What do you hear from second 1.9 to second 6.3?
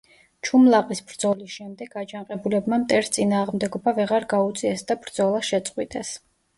აჯანყებულებმა მტერს წინააღმდეგობა ვეღარ გაუწიეს და ბრძოლა შეწყვიტეს.